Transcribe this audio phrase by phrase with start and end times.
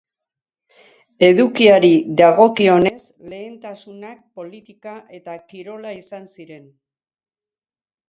[1.27, 1.91] Edukiari
[2.23, 2.95] dagokionez,
[3.35, 6.69] lehentasunak politika eta kirola izan ziren.